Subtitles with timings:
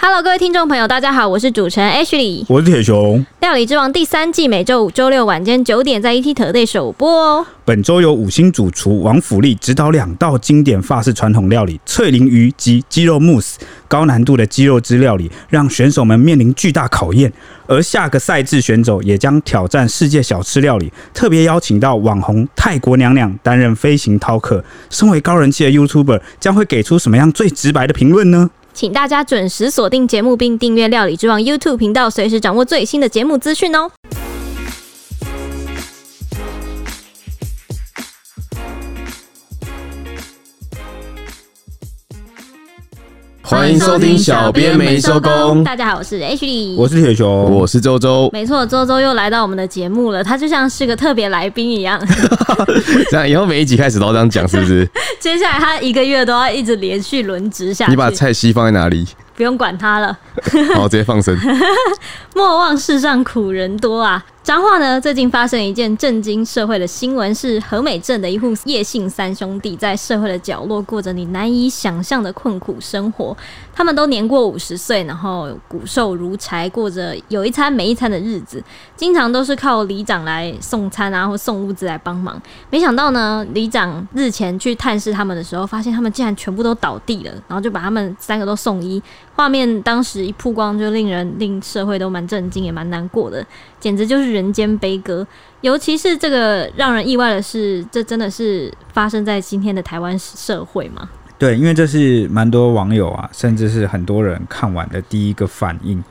[0.00, 3.26] Hello，各位听众朋友，大家好，我是主持人 Ashley，我是铁熊。
[3.40, 7.44] 料理之王第三季每周五、周六晚间九点在 ETtoday 首播哦。
[7.64, 13.58] 本周由五星主厨王府力指导两道经典法式传统料理——脆鲮鱼及鸡肉慕斯，
[13.88, 17.32] 高难度的鸡肉汁料理让选手们面临巨大考验。
[17.66, 24.64] 而下个赛制选手也将挑战世界小吃料理，特别邀请到网红泰国娘娘担任飞行饕客。
[24.90, 28.48] 身为高人气的 YouTuber，将会给出什么样最直白的评论呢？
[28.78, 33.90] 请大家准时锁定节目，并订阅《料理之王》YouTube 频道，随时掌握最新的节目资讯哦。
[43.48, 45.64] 欢迎收听小编没收工。
[45.64, 48.28] 大家好，我是 Ashley，我是铁雄，我是周周。
[48.30, 51.98] 没错，周周又来到我们的节目了，他就像是个特别来宾一样。
[53.10, 54.86] 这样以后每一集开始都这样讲，是不是？
[55.18, 57.90] 接下来他一个月都要一直连续轮值下去。
[57.90, 59.06] 你把菜西放在哪里？
[59.34, 60.18] 不用管他了，
[60.76, 61.34] 好，直接放生。
[62.34, 64.22] 莫忘世上苦人多啊！
[64.42, 73.36] 彰化呢，最近发生一件震惊社会的新闻，是和美镇的一户叶姓三兄弟在社会的角落过着你难以想象的困苦生活。
[73.74, 78.62] 他们都年过五十岁，然后骨瘦如柴，过着有一餐没一餐的日子，
[78.96, 82.40] 经常都是靠里长来送餐啊，或送物资来帮忙。
[82.70, 89.00] 没想到呢，里长日前去探视他们的时候，发现他们竟然全部都倒地了，然后就把他们三个都送医。
[89.34, 93.46] 画面当时一曝光，就令人令社会都蛮震惊，也蛮难过的，
[93.78, 95.26] 简直就是人间悲歌。
[95.60, 101.08] 尤其是这个让人意外的是，这真的是发生在今天的台湾社会吗？
[101.38, 106.02] 对，因为这是蛮多网友啊，甚至是很多人看完的第一个反应。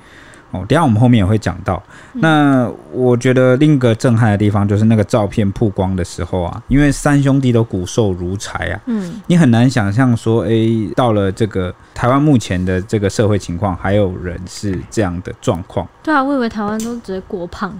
[0.52, 1.84] 哦，等下我们后面也会讲到。
[2.14, 10.50] 那我觉得另一个震撼的地方就是那个照片曝光的时候啊，因为三兄弟都骨瘦如柴啊，嗯，你很难想象说，哎，
[10.96, 15.86] 到了这个台湾目前的这个社会情况，还有人是这样的状况。
[16.02, 17.78] 对啊，我以为台湾都直接过胖。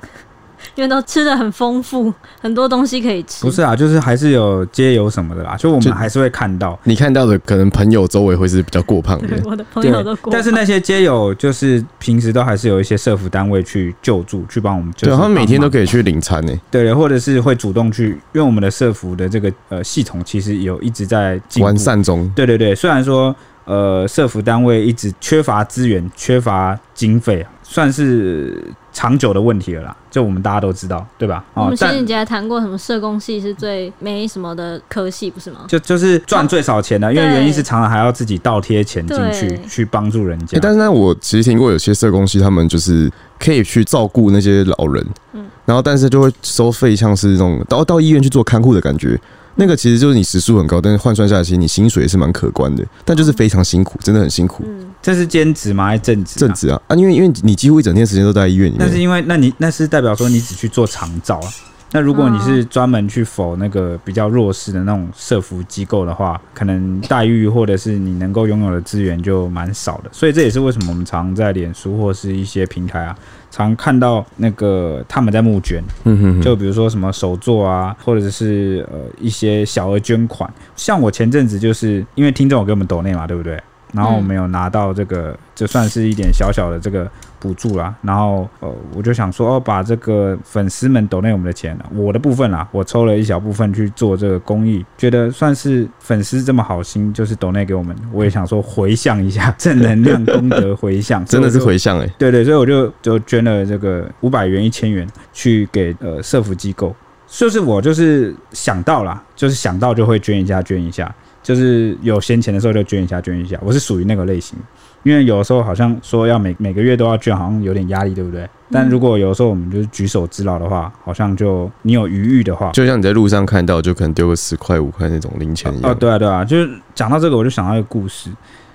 [0.76, 3.46] 因为都吃的很丰富，很多东西可以吃。
[3.46, 6.78] 不是啊，就是还是有街友什么的啦，就我们还是会看到。
[6.84, 9.38] 你看到的可能朋友周围会是比较过胖的。
[9.46, 10.32] 我的朋友都过胖。
[10.32, 14.94] 但是那些街友就是平时都还是有一些社服单位去救助，去帮我们。
[14.98, 16.54] 对，他们每天都可以去领餐呢。
[16.72, 22.32] 对，或者是会主动去，因为我们的社服的这个呃系统其实有一直在完善中。
[22.36, 23.36] 对对对，虽然说
[23.66, 28.64] 呃社服单位一直缺乏资源、缺乏经费啊，算是。
[28.94, 31.46] 长久的问题了啦，就我们大家都知道，对吧？
[31.54, 35.60] 我们前几集还谈过什么社工系是最没什么的科系，不是吗？
[35.68, 40.58] 就就是赚最少钱的，因为原因是常常还要自己倒贴钱进去去帮助人家。
[40.60, 43.08] 但是呢，我其实听过有些社工系，他们就是
[43.38, 49.16] 可以去照顾那些老人，嗯，然后但是就会收费，像是那种到到医院去做看护的感觉。
[49.58, 54.64] 那个其实就是你时速很高，但是换算下来，其实你薪水也是蛮可观的，但就是非常辛苦，真的很辛苦。
[54.66, 55.88] 嗯，这是兼职吗？
[55.88, 56.40] 还是正职？
[56.40, 56.96] 正职啊啊！
[56.96, 58.88] 因为因为你几乎一整天时间都在医院里面。
[58.88, 61.50] 那是因为，那你那是代表说你只去做长照啊？
[61.92, 70.10] 那如果你是专门去 for 那个比较弱势的那种社福机构的话，可能待遇或者是你能够拥有的资源就蛮少的。
[70.12, 73.18] 所以这也是为什么我们常在脸书或是一些平台啊。
[73.50, 80.48] 常看到那个他们在募捐，嗯哼就比如说什么手作啊，或者是呃一些小额捐款。
[80.76, 83.58] 像我前阵子就是因为听众有给我们抖内嘛，对不对？
[83.94, 87.10] 然后我们有拿到这个，就算是一点小小的这个
[87.40, 87.94] 补助啦。
[88.02, 102.08] 然后呃，我就想说，哦，把这个粉丝们抖内我们的钱，我的部分啦，我抽了一小部分去做这个公益，觉得算是粉丝这么好心，就是抖内给我们，我也想说回向一下， 正能量功德回向， 真的是回向哎。
[102.18, 106.94] 对对，所以我就就捐了这个五百元、一千元去给呃社福机构，
[107.28, 111.14] 就是我就是想到啦，就是想到就会捐一下，捐一下。
[111.48, 113.58] 就是有闲钱的时候就捐一下，捐一下。
[113.64, 114.60] 我是属于那个类型，
[115.04, 118.46] 因为有的时候好像说要每每个月都要捐，好像有点压力，对不对？
[118.70, 125.90] 但如果有的时候我们就是举手之劳的话，好像就你有余裕的话，就像你在路上看到，就可能丢个十块五块那种零钱一样。
[125.90, 128.30] 哦，对啊，对啊，就是讲到这个，我就想到一个故事。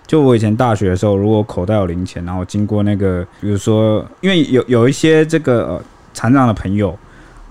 [0.06, 5.82] 就我以前大学的时候，如果口袋有零钱，然后经过那个，比如说，因为有有一些这个呃
[6.14, 6.98] 残障的朋友。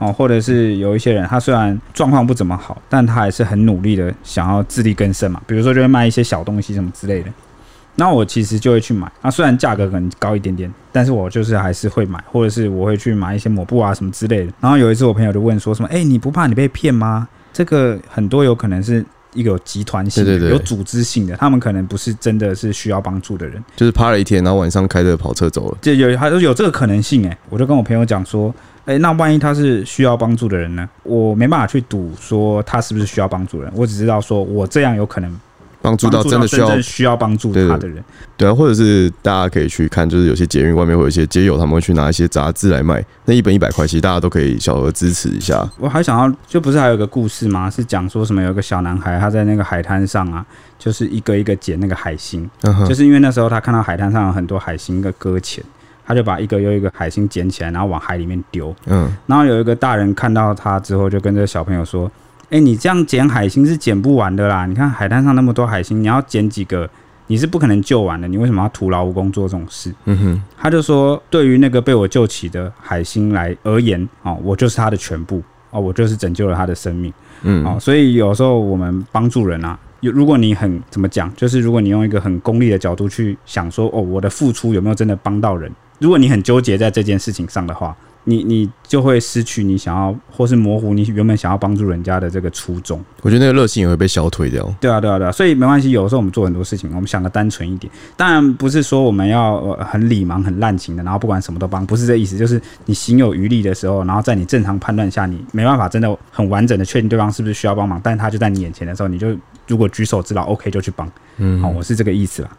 [0.02, 5.40] 哦，或者是有一些人，他虽然状况不怎么好，但他还是很努力的想要自力更生嘛。
[5.46, 7.30] 比如说，就会卖一些小东西什么之类的。
[7.96, 9.12] 那我其实就会去买。
[9.22, 14.52] 那虽然价格可能高一点点，但是我就是还是会买，或者是我会去买一些抹布啊什么之类的。
[14.60, 25.78] 然后有一次，我朋友就问说什么：“哎，你不怕你被骗吗？”这个很多有可能是一个有集团性的、有组织性的，他们可能不是真的是需要帮助的人，就是趴了一天，然后晚上开着跑车走了。
[25.82, 27.38] 就有还是有这个可能性哎。
[27.50, 28.54] 我就跟我朋友讲说。
[28.84, 30.90] 哎，那万一他是需要帮助的人呢？
[31.04, 35.40] 我没办法去赌说他是不是需要帮助的人，我只知道说我这样有可能
[35.82, 38.04] 帮助到真的需要需要帮助他的人，
[38.38, 45.68] 对啊，或者是大家可以去看，就是有些捷运外面会有一些街友，他们会去拿一些杂志来卖，那一本一百块，其实大家都可以小额支持一下。
[45.80, 47.70] 我还想要，就不是还有个故事吗？
[47.70, 50.46] 是讲说什么有个小男孩他在那个海滩上啊，
[50.78, 52.48] 就是一个一个捡那个海星，
[52.88, 55.64] 就是因为那时候他看到海滩上有很多海星的搁浅，
[56.06, 58.76] 他就把一个又一个海星捡起来，然后往海里面丢。
[58.86, 62.12] 嗯，然后有一个大人看到他之后，就跟这个小朋友说。
[62.52, 64.66] 哎、欸，你这样捡海星是捡不完的啦！
[64.66, 66.90] 你看海滩上那么多海星，你要捡几个，
[67.28, 68.28] 你是不可能救完的。
[68.28, 69.90] 你为什么要徒劳无功做这种事？
[70.04, 77.14] 嗯哼，他就说，对于那个被我救起的海星来而言，哦，我就是他的全部，哦，我就是拯救了他的生命。
[77.44, 85.72] 嗯，哦，所以有时候我们帮助人啊，有如果你很怎么讲，就是如果你用一个很功利的角度去想说，哦，我的付出有没有真的帮到人？
[86.00, 87.96] 如果你很纠结在这件事情上的话。
[88.26, 93.04] 你你就会失去你想要，或是模糊你原本想要帮助人家的这个初衷。
[93.22, 94.64] 我觉得那个热心也会被消退掉。
[94.80, 95.32] 对啊，对啊，对啊。
[95.32, 97.92] 所以没关系，有时候我们做很多事情，我们想的单纯一点。
[98.16, 102.38] 当然不是说我们要很礼盲、很滥情的，然后不管什么都帮，不是这意思。
[102.38, 109.36] 就是你行有余力的时候，然后在你正常判断下，你没办法真的很完整的确定对方是不是需要帮忙，但是他就在你眼前的时候，你就
[109.68, 111.10] 如果举手之劳，OK 就去帮。
[111.38, 112.50] 嗯，好，我是这个意思啦。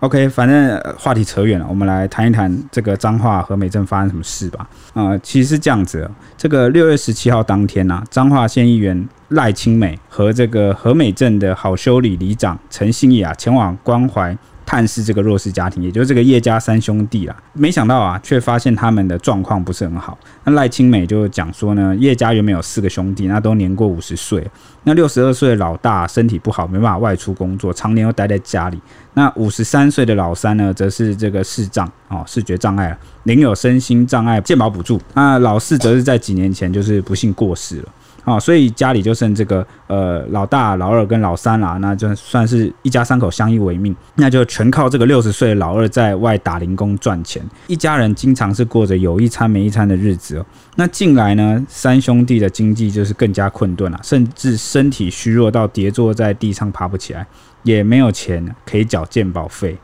[0.00, 4.66] OK，反正话题扯远了，我们来谈一谈这个彰化和美镇发生什么事吧。
[4.94, 14.34] 啊、其实是这样子，这个六月十七号当天呐、啊，彰化县议员赖清美和这个和美镇的好修理里长陈信义啊，前往关怀。
[14.70, 17.36] 探视这个弱势家庭，也就是这个叶家三兄弟啦。
[17.54, 20.16] 没想到啊，却发现他们的状况不是很好。
[20.44, 24.48] 那赖清美就讲说呢，叶家原本有四个兄弟，那都年过五十岁。
[24.84, 28.80] 那六十二岁的老大身体不好，没办法外出工作，常年都待在家里。
[29.14, 35.00] 那五十三岁的老三呢，则是这个视障哦，视觉障碍，领有身心障碍健保补助。
[35.14, 37.88] 那老四则是在几年前就是不幸过世了。
[38.30, 50.46] 啊、所以家里就剩这个呃老大、老二跟老三啦，那就算是一家三口相依为命，那就全靠这个六十岁的老二在外打零工赚钱，一家人经常是过着有一餐没一餐的日子哦。
[50.76, 57.26] 那近来呢，三兄弟的经济就是更加困顿了，甚至身体虚弱到跌坐在地上爬不起来，
[57.64, 59.76] 也没有钱可以缴健保费。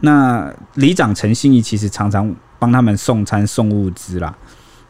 [0.00, 4.36] 那里长陈信义其实常常帮他们送餐送物资啦。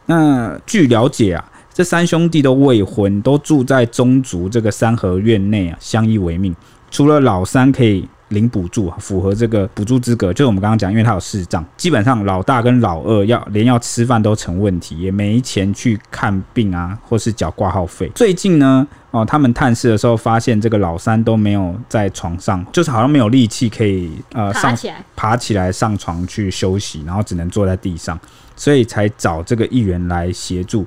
[0.05, 1.45] 那据了解啊。
[1.81, 6.55] 这三兄弟都未婚，都住在宗族这个三合院内啊，相依为命。
[6.91, 18.11] 除了老三可以领补助，符合这个补助资格，就是我们刚刚讲，因为他有视障，基本上老大跟老二要连要吃饭都成问题，也没钱去看病啊，或是缴挂号费。
[18.13, 28.19] 最近呢，哦，他们探视的时候发现这个老三都没有在床上，就是好像没有力气可以呃上爬起来爬起来上床去休息，然后只能坐在地上，
[28.55, 30.85] 所以才找这个议员来协助。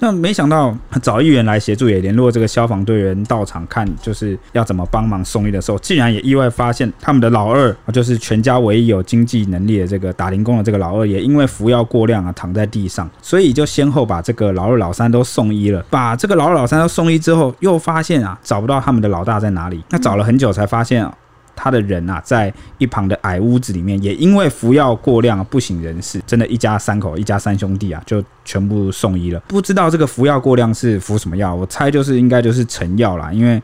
[0.00, 15.84] 那没想到找议员来协助，也联络这个消防队员到场看，就是要怎么帮忙送医的时候，竟然也意外发现他们的老二，就是全家唯一有经济能力的这个打零工的这个老二，也因为服药过量啊躺在地上，所以就先后把这个老二、老三都送医了。
[15.90, 19.84] 把这个老二、老三都送医之后，又发现啊找不到他们的老大在哪里。
[19.90, 21.14] 那找了很久才发现啊。
[21.62, 29.38] 他的人啊，在一旁的矮屋子里面，也因为服药过量不省人事，真的，一家三口，一家三兄弟啊，就全部送医了。
[29.46, 33.60] 不知道这个服药过量是服什么药，我猜就是应该就是成药啦，因为。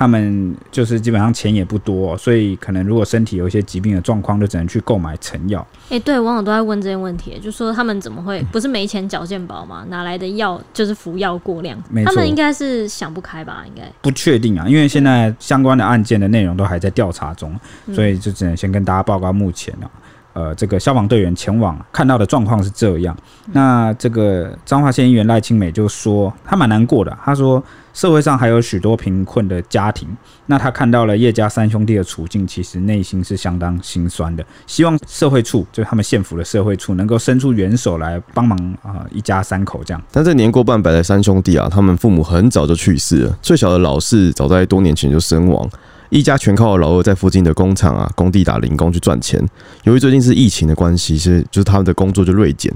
[0.00, 5.60] 他们就是基本上钱也不多，所以可能如果身体有一些疾病的状况，就只能去购买成药。
[5.90, 9.84] 哎、欸，对，网友都在问这些问题，就说他们怎么会不是没钱缴健保吗？
[9.90, 11.78] 哪来的药就是服药过量？
[12.06, 13.62] 他们应该是想不开吧？
[13.66, 17.54] 应该不确定啊，因为现在相关的案件的内容都还在调查中，
[17.92, 19.84] 所以就只能先跟大家报告目前啊。
[20.32, 23.14] 呃，这个消防队员前往看到的状况是这样。
[23.52, 27.14] 那这个彰化县议员赖清美就说，他蛮难过的。
[27.24, 30.08] 他说，社会上还有许多贫困的家庭，
[30.46, 34.44] 那他看到了叶家三兄弟的处境，其实内心是相当心酸的。
[34.66, 40.02] 希望社会处，就是他们县府的社会处，能够伸出援手来帮忙啊、一家三口这样。
[40.12, 45.68] 但这年过半百的三兄弟啊，他们父母很早就去世了，最小的老四早在多年前就身亡。
[46.08, 49.40] 一家全靠老二在附近的工厂啊、工地打零工去赚钱。
[49.84, 52.74] 由于最近是疫情的关系，其实就是他们的工作就锐减，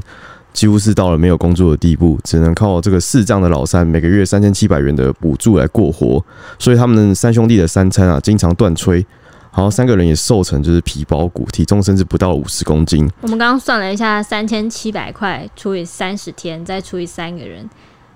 [0.55, 6.25] 几乎是到了没有工作的地步，只能靠这个视障的老三每个月三千七百元的补助来过活。
[6.59, 9.05] 所以他们三兄弟的三餐啊，经常断炊。
[9.51, 13.09] 好，三个人也瘦成就是皮包骨，体重甚至不到五十公斤。
[13.21, 17.69] 我们刚刚算了一下，三千七百块除以三十天，再除以三个人。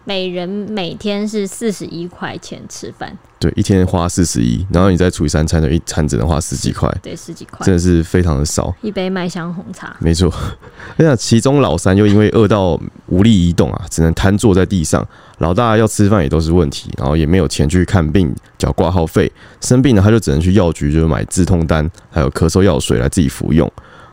[0.08, 3.14] 每人每天是四十一块钱吃饭。
[3.38, 6.90] 对，一天花四十一，然后你再除以三餐，就一餐只能花十几块。
[7.02, 8.74] 对，十几块，真的是非常的少。
[8.80, 9.94] 一杯麦香红茶。
[10.00, 10.32] 没错，
[10.96, 15.06] 那想其中老三又因为饿到无力移动啊，只能瘫坐在地上。
[15.40, 19.30] 老大要吃饭也都是问题，然后也没有钱去看病，缴挂号费。
[19.60, 23.70] 生病了他就只能去药局，就是买止痛丹，还有咳嗽药水来自己服用。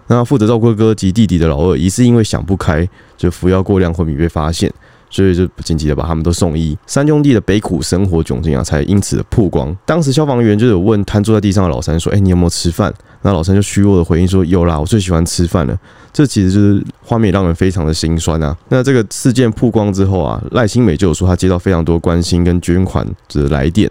[0.08, 2.86] 那负责照顾哥哥及弟弟的老二，疑似因为想不开，
[3.16, 4.70] 就服药过量昏迷被发现。
[5.16, 9.74] 所以就紧急的把他们都送医，三兄弟的悲苦生活窘境啊，才因此的曝光。
[9.86, 12.94] 当时消防员就有问瘫坐在地上的老三说：“哎、你有没有吃饭？”
[13.24, 15.80] 那老三就虚弱的回应说：“有啦，我最喜欢吃饭了。”
[16.12, 18.54] 这其实就是画面让人非常的心酸啊。
[18.68, 23.90] 那这个事件曝光之后啊，赖欣湄就有说他接到非常多关心跟捐款的来电，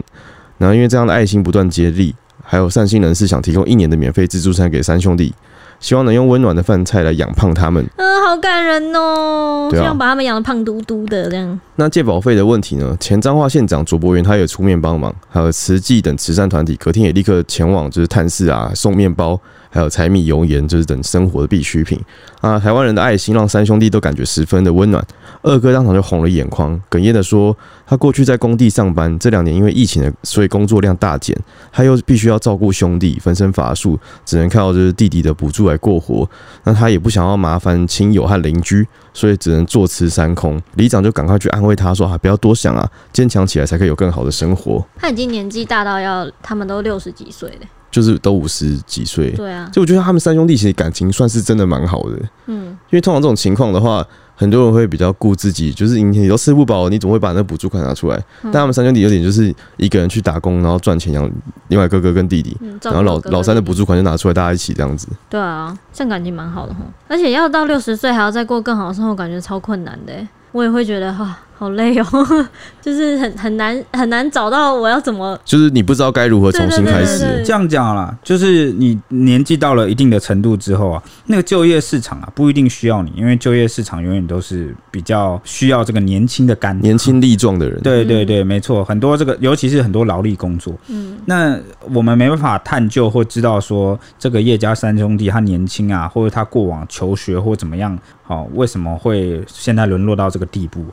[0.59, 2.13] 然后因为这样的爱心不断接力，
[2.43, 5.33] 还有善心人士想提供一年的免费自助餐给三兄弟。
[5.79, 7.85] 希望能用温暖的饭菜来养胖他们。
[7.97, 9.69] 嗯，好感人哦！
[9.71, 11.59] 希望把他们养得胖嘟嘟的这样。
[11.75, 12.95] 那借保费的问题呢？
[12.99, 19.39] 前彰化县长卓博源他也出面帮忙，还有慈济等慈善团体隔天也立刻前往，就是探视啊，送面包。
[19.75, 21.99] 还有柴米油盐，就是等生活的必需品
[22.39, 22.57] 啊！
[22.57, 25.05] 台湾人的爱心让三兄弟都感觉十分的温暖。
[25.41, 27.55] 二哥当场就红了眼眶，哽咽的说
[27.85, 31.37] ：“他过去在工地上班，这两年因为疫情的，所以工作量大减，
[31.73, 36.27] 他又必须要照顾兄弟，分身乏术，只能靠就是弟弟的补助来过活。
[36.63, 40.59] 那他也不想要麻烦亲友和邻居，所以只能坐吃山空。
[40.75, 58.21] 里长就赶快去安慰他说：‘啊，不要多想啊，坚强起来才可以有更好的生活。’他已经年纪大到要，他们都六十几岁了。”就是都五十几岁，对啊，就我觉得他们三兄弟其实感情算是真的蛮好的，嗯，因为通常这种情况的话，很多人会比较顾自己，就是你都吃不饱，你总会把那补助款拿出来。
[58.43, 61.31] 但他们三兄弟有点就是一个人去打工，然后赚钱养
[61.69, 65.07] 另外哥哥跟弟弟，然后老老三的补助款就拿出来，大家一起这样子。
[65.29, 70.13] 对啊，这样感情蛮好的哈，而且要到六十岁还要再过更好的生活，感觉超困难的。
[70.51, 71.39] 我也会觉得哈。
[71.57, 72.05] 好累哦，
[72.81, 77.41] 就是很很难很难找到我要怎么，就是你不知道该如何重新开始。
[77.45, 87.79] 这样讲啦，就是你年纪到了一定的程度之后啊，那个就业市场啊不一定需要你，因为就业市场永远都是比较需要这个年轻的干、年轻力壮的人。
[87.81, 91.57] 对对对，没错，很多这个尤其是很多劳力工作，嗯，那
[91.93, 100.83] 我们没办法探究或知道说这个叶家三兄弟他年轻啊，或者他过往求学或怎么样，好，为什么会现在沦落到这个地步？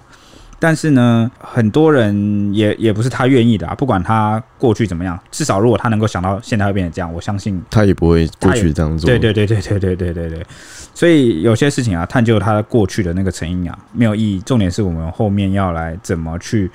[0.62, 3.74] 但是呢，很多人也也不是他愿意的啊。
[3.74, 9.10] 不管他过去怎么样，至少如果他能够想到现在会变成这样，我相信他也不会过去这样做。
[9.10, 10.46] 对对对对对对对对对。
[10.94, 14.40] 所以有些事情啊，探究他过去的那个成因啊，没有意义。
[14.46, 16.70] 重点是我们后面要来怎么去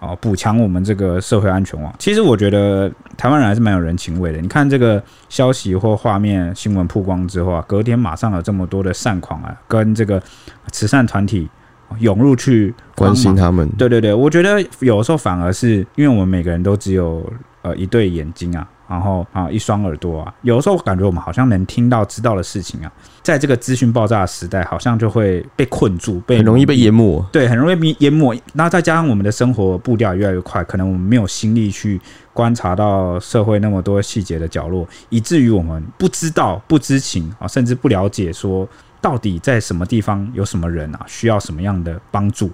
[0.00, 1.94] 哦补强我们这个社会安全网。
[1.96, 4.40] 其实我觉得台湾人还是蛮有人情味的。
[4.40, 10.20] 你看这个消息或画面新闻曝光之后啊，隔天马上有这么多的善款啊，跟这个
[10.72, 11.48] 慈善团体。
[11.98, 17.24] 涌入去关心他们，对对对，我觉得有的时候反而是因为我们每个人都只有
[17.62, 22.92] 呃一对眼睛啊，然后啊一双耳朵啊，有的时候感觉我们好像能听到、知道的事情啊，
[23.22, 28.34] 在这个资讯爆炸的时代，好像就会被困住，被很容易被淹没，对，很容易被淹没。
[28.52, 32.00] 然后再加上我们的生活步调越来越快，可能我们没有心力去
[32.32, 38.68] 观察到社会那么多细节的角落，以至于我们不知道、不知情啊，甚至不了解说。
[39.00, 41.00] 到底在什么地方有什么人啊？
[41.06, 42.50] 需要什么样的帮助？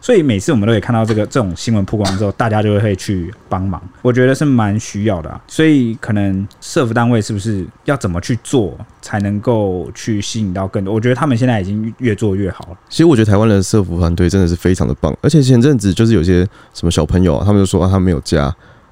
[0.00, 3.82] 所以每次我们都可以看到这个这种新闻曝光之后，大家就会去帮忙。
[4.00, 5.40] 我觉得是蛮需要的啊。
[5.48, 10.94] 所以可能社服单位是不是要怎么去做，才能够去吸引到更多？
[10.94, 12.78] 我觉得他们现在已经越做越好了。
[12.88, 15.12] 其实我觉得台湾的社服团队真的是非常的棒。
[15.20, 18.42] 而且前阵子就是有些什么小朋友啊，他们就说啊，他没有家，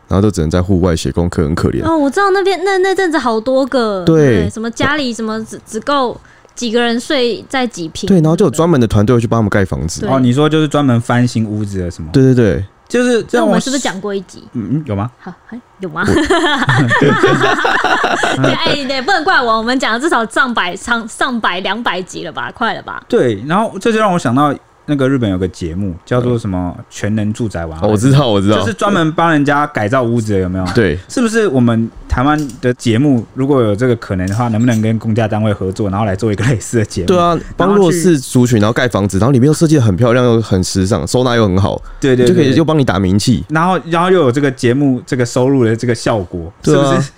[0.08, 1.84] 然后都只能在户外写功课，很可怜。
[1.84, 6.20] 哦，我知道那边那那阵子好多个，对，对，什么家里什么只只够。
[6.56, 8.08] 几个人睡在几平？
[8.08, 10.04] 对，然后就有专门的团队会去帮他们盖房子。
[10.06, 12.10] 哦，你说就是专门翻新屋子的什么？
[12.12, 13.46] 对对对，就是这样。
[13.46, 14.42] 我们是不是讲过一集？
[14.54, 15.10] 嗯，有吗？
[15.20, 16.04] 好，还有吗？
[18.42, 22.50] 哎，也，不能怪我，我们讲了至少上百、上上百、两百集了吧？
[22.50, 23.04] 快了吧？
[23.08, 24.52] 对，然后这就让我想到。
[24.86, 30.64] 那个日本有个节目叫做什么全能住宅王，我知道，我知道，就是专门帮人家改造屋子的，有没有？
[30.74, 37.08] 对，是不是我们台湾的节目如果有这个可能的话，能不能跟公家单位合作，然后来做一个类似的节目？
[37.08, 47.10] 对啊，帮弱势族群，然后盖房子，然后里面又设计的很漂亮，又很时尚，收纳又很好，对对，对，就可以又帮你打名气，然后然后又有这个节目这个收入的这个效果，是不是？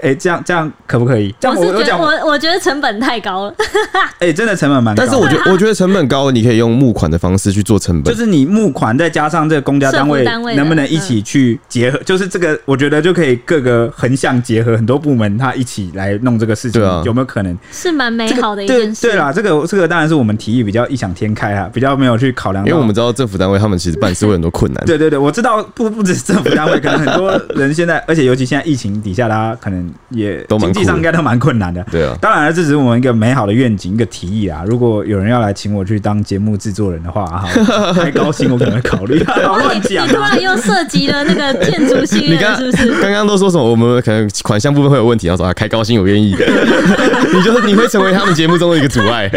[0.00, 1.34] 哎、欸，这样这样可不可以？
[1.40, 3.54] 这样我是觉得我我我觉得成本太高了。
[4.18, 5.02] 哎、欸，真的成本蛮高。
[5.02, 11.98] 但是我觉得我觉得成本高，你可以用募款的方式去做成本，就是你募款再加上这个公家单位能不能一起去结合？
[12.04, 17.56] 就是这个，我觉得就可以各个横向结合，很多部门他一起来弄这个事情，对啊，有没有可能？
[17.72, 19.02] 是蛮美好的一件事。
[19.02, 24.82] 对对啦，这个这个当然是我们提议比较异想天开啊，比较没有去考量，因为我们知道政府单位他们其实办事会很多困难。
[24.86, 31.82] 对对对，我知道不不止政府单位，可能很多人现在，而且尤其现在疫情底下，大家可能也经济上应该都蛮困难的。
[31.90, 34.62] 对啊，当然了，这只是我们一个美好的愿景，一个提议啊。
[34.66, 37.48] 如果有人要来请我去当节目制作人的话，哈，
[37.96, 39.18] 太高薪我可能会考虑。
[39.24, 43.00] 乱讲，你突然又涉及了那个建筑系列，是不是？
[43.00, 43.64] 刚刚都说什么？
[43.64, 46.44] 我们可能款项部分会有问题，然后说开高薪我愿意的。
[47.32, 49.30] 你就你会成为他们节目中的一个阻碍。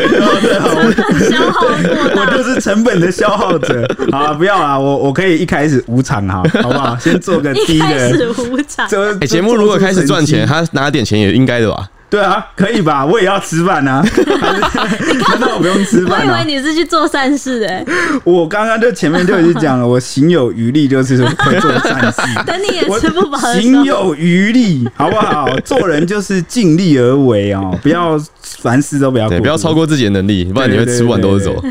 [1.30, 3.88] 消耗我就是成本的消耗者。
[4.12, 6.98] 好，不要啊，我我可以一开始无偿哈，好不好？
[7.00, 7.74] 先做个低的。
[7.76, 8.88] 一开始无偿。
[9.22, 11.90] 哎，节目如果开始赚钱，他拿点钱也应该的吧？
[12.10, 13.06] 对啊，可以吧？
[13.06, 14.02] 我也要吃饭啊！
[14.02, 16.22] 你看到我不用吃饭？
[16.22, 17.86] 我以为你是去做善事的。
[18.24, 22.22] 我刚刚就前面就已经讲了，我行有余力就是会做善事。
[22.46, 23.38] 等你也吃不饱。
[23.38, 25.54] 行有余力，好不好？
[25.66, 31.62] 做人就是尽力而为哦，不要凡事都不要，对，不要超过自己的能力，不然你会吃不完兜着走。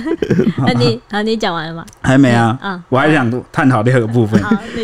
[0.66, 1.82] 那你好，你讲完了吗？
[2.02, 2.58] 还没啊。
[2.60, 4.38] 啊，我还想探讨第二个部分，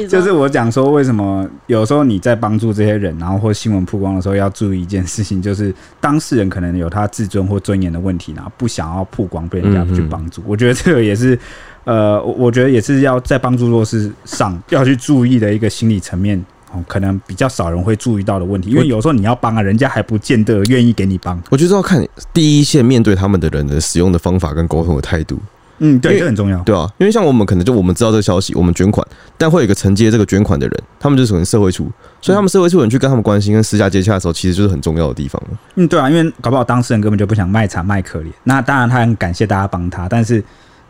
[0.09, 5.42] 就是我讲说为什么有时候你在帮助这些人，然后或新闻曝光的时候要注意一件事情。
[5.43, 10.41] 就是当事人可能有他自尊或尊严的问题，然后不想要曝光，被人家去帮助。
[10.47, 11.39] 我觉得这个也是，
[11.85, 16.39] 呃，我觉得也是要在帮助弱势上要去注意的一个心理层面，
[16.73, 18.71] 哦可能比较少人会注意到的问题。
[18.71, 21.43] 因为有时候你要帮啊，人家还不见得愿意给你帮。
[21.51, 25.39] 我觉得要看第一线面对他们的人的使用的方法跟沟通的态度。
[25.85, 29.05] 嗯，对，这很重要，对啊，因为像我们可能就我们知道这个消息，我们捐款，
[29.37, 35.59] 但会有一个承接这个捐款的人，他们就是属于社会处，所以他们社会处人去跟他们关心跟私下接洽的时候，其实就是很重要的地方了。
[35.75, 40.41] 嗯，对啊，因为搞不好当事人根本就不想卖惨卖可怜，那当然他很感谢大家帮他，但是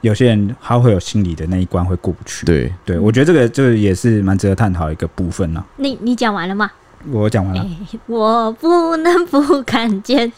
[0.03, 2.45] 有些人他会有心理的那一关会过不去。
[2.45, 5.65] 对，对我觉得这个就也是蛮值得探讨的一个部分呢。
[5.77, 6.71] 你你讲完了吗？
[7.11, 7.67] 我讲完了。
[8.07, 10.31] 我不能不 看见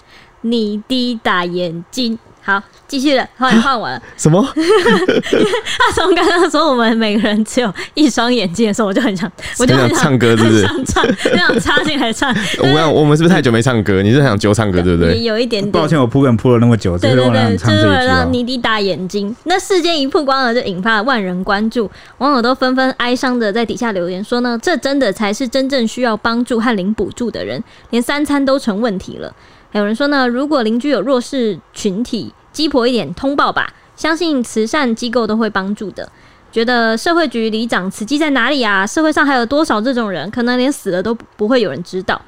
[0.42, 2.16] 你的大眼睛。
[2.46, 3.98] 好，继续了，后来换我了。
[4.18, 4.46] 什么？
[4.54, 10.60] 他从刚刚说我们每个人只有一双眼睛的时候，我就很想，我就很想唱歌，是不是？
[10.60, 12.28] 想唱，很想插进来唱。
[12.60, 14.02] 我讲，我们是不是太久没唱歌？
[14.02, 15.22] 你是想揪唱歌，对不对？
[15.22, 15.72] 有一点点。
[15.72, 19.34] 抱歉，我铺梗铺了那么久，对对对，就是为了让你的大眼睛。
[19.44, 29.34] 那事件一曝光了，就引发了万人关注，网友都纷纷哀伤的在底下留言说呢，这真的才是真正需要帮助和领补助的人，连三餐都成问题了。
[29.80, 36.08] 有人说呢，如果邻居有弱势群体，鸡婆一点通报吧，相信慈善机构都会帮助的。
[36.52, 38.86] 觉得社会局里长慈济在哪里啊？
[38.86, 40.30] 社会上还有多少这种人？
[40.30, 42.20] 可能连死了都不会有人知道。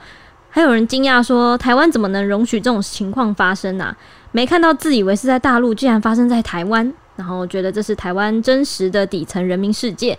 [0.51, 3.97] 还有人惊讶说，台湾怎么能容许这种情况发生啊？
[4.33, 6.93] 没看到自以为是在大陆，竟然发生在台湾。
[7.15, 10.19] 然后觉得这是台湾真实的底层人民世界。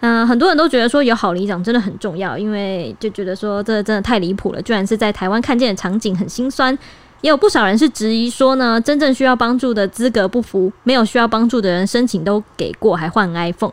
[0.00, 6.76] 嗯、很多人都觉得说有好里长真的很重要，因为就觉得说这真的太离谱了，居然是在台湾看见的场景很心酸。
[7.22, 13.72] 也有不少人是质疑说呢，真正需要帮助的资格不符，没有需要帮助的人申请都给过，还换 iPhone。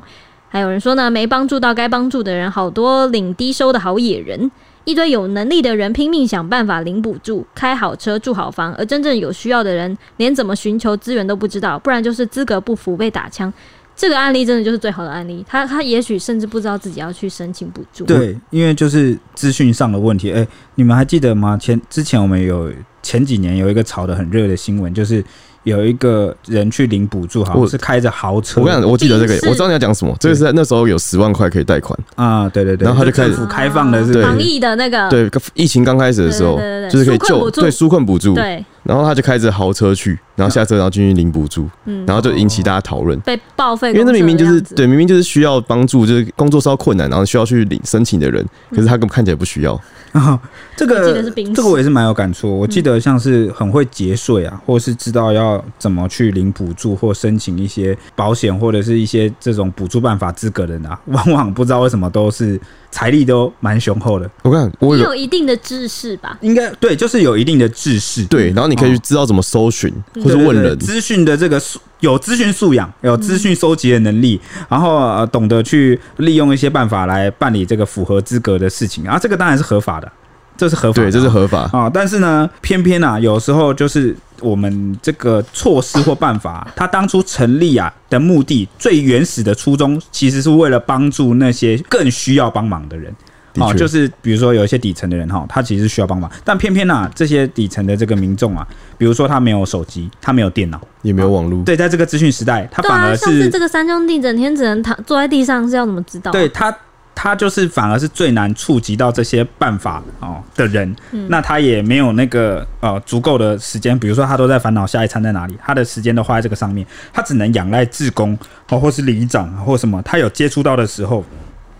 [0.50, 4.50] 还有人说呢，没帮助到该帮助的人，好多领低收的好野人，
[4.86, 13.52] 一堆有能力的人拼命想办法领补助，开好车住好房，而真正有需要的人连怎么寻求资源都不知道，不然就是资格不符被打枪。
[13.96, 18.06] 这个案例真的就是最好的案例，他他也许甚至不知道自己要去申请补助。
[18.06, 20.32] 对，因为就是资讯上的问题。
[20.32, 21.58] 哎，你们还记得吗？
[21.58, 25.24] 前之前我们有前几年有一个炒得很热的新闻，就是。
[25.64, 28.60] 有一个人去领补助，好像是开着豪车。
[28.60, 30.14] 我跟你讲，我记得这个，我知道你要讲什么。
[30.20, 32.86] 这个是那时候有十万块可以贷款啊，对对对。
[32.86, 36.60] 然后他就开始开放的是防疫的那个，对，疫情刚开始的时候，
[36.92, 38.34] 就是可以救，对，纾困补助。
[38.34, 38.62] 对。
[38.84, 41.70] 然后他就开着豪车去，然后下车，然后进去领补助，
[42.06, 43.20] 然后就引起大家讨论。
[43.22, 49.80] 被报废，因为那明明就是对，明明就是需要帮助，就是工作稍困难，然后需要去领申请的人，可是他根本看起来不需要。
[50.14, 50.40] 啊，
[50.76, 52.60] 这个这个我也是蛮有感触。
[52.60, 62.60] 我记得像是很会节税啊，或是知道要怎么去领补助或申请一些保险或者是一些这种补助办法资格的人啊，往往不知道为什么都是
[62.92, 64.30] 财力都蛮雄厚的。
[64.44, 68.24] 我看我有一定的知识吧，应该对，就是有一定的知识。
[68.26, 69.92] 对，然后你可以去知道怎么搜寻
[70.24, 80.12] 或是问人资讯的这个素有资讯素养，有资讯收集的能力，然后呃懂得去利用一些办法来办理这个符合资格的事情啊，这个当然是合法的。
[80.56, 81.90] 这是合法的，对，这是合法啊。
[81.92, 93.12] 但是呢，偏偏啊，有时候就是我们这个措施或办法，它当初成立啊的目的，最原始的初衷，其实是为了帮助那些更需要帮忙的人。
[93.56, 106.32] 哦，就是比如说有一些底层的人哈，他其实需要帮忙，但偏偏呢、啊，这些底层的这个民众啊，比如说他没有手机，他没有电脑，也没有网络，对，在这个资讯时代，他反而像是这个三兄弟整天只能躺坐在地上，是要怎么知道？
[106.32, 106.34] 啊？
[106.34, 106.76] 对他。
[107.16, 118.38] 他就是反而是最难触及到这些办法哦的人，嗯、那他也没有那个呃足够的时间，比如说他都在烦恼下一餐在哪里，他的时间都花在这个上面，他只能仰赖志工
[118.70, 121.24] 哦，或是里长或什么，他有接触到的时候，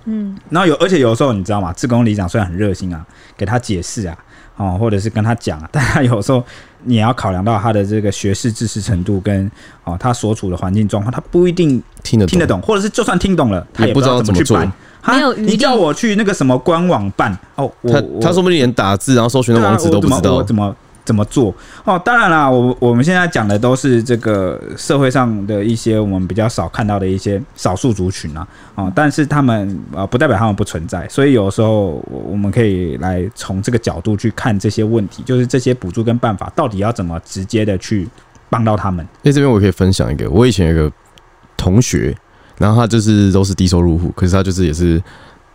[0.06, 1.72] 嗯，然后有而且有时候你知道吗？
[1.74, 3.06] 志工里长虽然很热心啊，
[3.38, 4.18] 给他解释啊，
[4.58, 6.44] 哦，或者是跟他讲啊， 但他有时候
[6.84, 9.50] 你也要考量到他的这个学识知识程度跟
[9.84, 14.72] 哦他所处的环境状况，他不一定听得听得懂，或者是就算听懂了，他也不知道怎么去办。
[15.06, 20.74] 没有你叫我去那个什么官网办哦，他他说不定连打字然后搜寻的网址都不知道，啊、怎么
[21.06, 22.00] 怎么做哦？
[22.04, 38.08] 当然啦，我我们现在讲的都是这个社会上的一些我们比较少看到的一些少数族群啊，哦，但是他们啊不代表他们不存在，所以有时候我我们可以来从这个角度去看这些问题，就是这些补助跟办法到底要怎么直接的去
[38.50, 39.06] 帮到他们。
[39.24, 40.96] 哎，这边我可以分享一个，我以前有个
[41.58, 42.16] 同学。
[42.60, 45.02] 然后他就是都是低收入户，可是他就是也是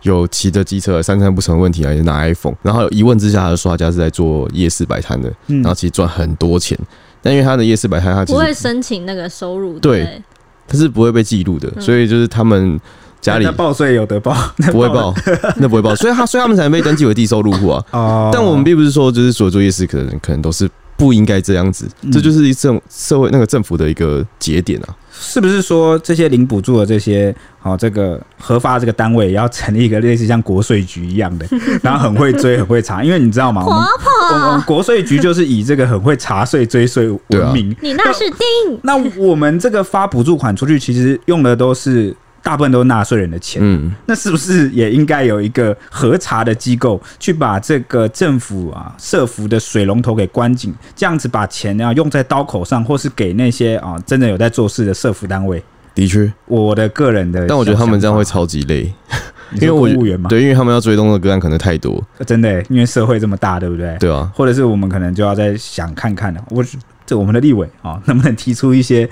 [0.02, 2.54] 有骑着机车，三餐不成问题啊，也拿 iPhone。
[2.62, 6.78] 然后有疑问之下，他就说他家是在做夜市摆摊的，然后其实赚很多钱。
[7.20, 10.22] 但因为他的夜市摆摊，他不会申请那个收入，对，
[10.68, 12.80] 他是不会被记录的，所以就是他们
[13.20, 14.32] 家里报税有得报，
[14.70, 15.12] 不会报，
[15.56, 17.84] 那不会报，所以他所以他们才能被登记为低收入户啊。
[17.90, 24.94] 哦，但我们并不是说就是所有做夜市可能可能都是不应该这样子，这就是一种社会那个政府的一个节点啊。
[25.20, 31.46] 是不是说这些零补助的这些好、哦、这个核发这个单位也要成立一个类似像国税局一样的，
[31.82, 33.02] 然后很会追很会查？
[33.02, 33.64] 因为你知道吗？
[33.64, 37.74] 我们，我们国税局就是以这个很会查税追税闻名。
[37.80, 38.78] 你那是定？
[38.82, 42.14] 那我们这个发补助款出去，其实用的都是。
[42.42, 55.62] 大部分都是纳税人的钱，嗯，那是不是也应该有一个核查的机构，去把这个政府啊设伏的水龙头给关紧，这样子把钱啊用在刀口上，或是给那些啊真的有在做事的设伏单位？
[55.94, 58.92] 的确，我的个人的，但我觉得他们这样会超级累，
[59.61, 63.96] 因为公务员嘛，对，因为他们要追踪的个案可能太多，真的，因为社会这么大，对不对？
[63.98, 66.64] 对啊，或者是我们可能就要再想看看了，我
[67.05, 69.09] 这我们的立委啊，能不能提出一些？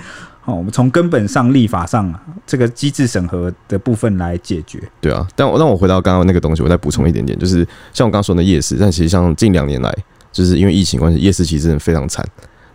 [0.47, 4.81] 哦，我们从根本上立法上啊，这个机制审核的部分来解决。
[5.01, 9.93] 对啊，但我让我回到刚刚那个东西，我再补充一点点，就是像我刚刚说的夜市，但其实像近两年来，
[10.31, 12.25] 就是因为疫情关系，夜市其实真的非常惨。